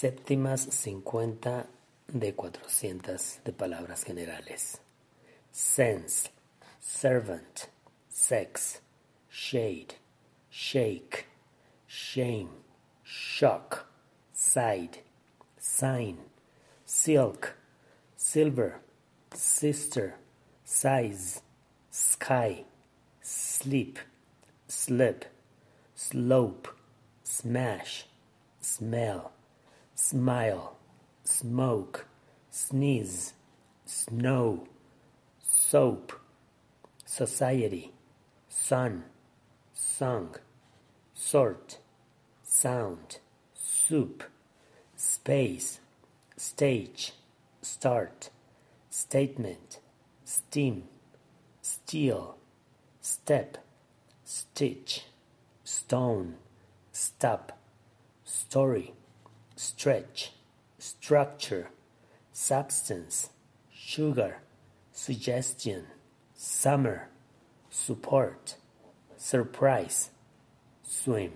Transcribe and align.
Séptimas 0.00 0.60
cincuenta 0.60 1.66
de 2.06 2.32
cuatrocientas 2.32 3.40
de 3.44 3.52
palabras 3.52 4.04
generales. 4.04 4.80
Sense, 5.50 6.30
servant, 6.78 7.66
sex, 8.08 8.80
shade, 9.28 9.96
shake, 10.50 11.26
shame, 11.88 12.48
shock, 13.02 13.88
side, 14.32 15.02
sign, 15.58 16.18
silk, 16.84 17.56
silver, 18.16 18.80
sister, 19.34 20.14
size, 20.64 21.42
sky, 21.90 22.64
sleep, 23.20 23.98
slip, 24.68 25.24
slope, 25.96 26.68
smash, 27.24 28.06
smell, 28.60 29.32
smile, 30.00 30.76
smoke, 31.24 32.06
sneeze, 32.50 33.32
snow, 33.84 34.64
soap, 35.42 36.12
society, 37.04 37.90
son, 38.48 39.02
song, 39.74 40.36
sort, 41.14 41.78
sound, 42.44 43.18
soup, 43.54 44.22
space, 44.94 45.80
stage, 46.36 47.12
start, 47.60 48.30
statement, 48.90 49.80
steam, 50.24 50.84
steel, 51.60 52.36
step, 53.00 53.58
stitch, 54.24 55.06
stone, 55.64 56.36
stop, 56.92 57.58
story, 58.24 58.92
stretch, 59.58 60.30
structure, 60.78 61.68
substance, 62.32 63.30
sugar, 63.72 64.36
suggestion, 64.92 65.84
summer, 66.36 67.08
support, 67.68 68.54
surprise, 69.16 70.10
swim. 70.84 71.32